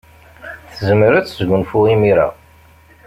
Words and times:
Tezmer 0.73 1.11
ad 1.13 1.25
tesgunfu 1.25 1.79
imir-a. 1.93 2.27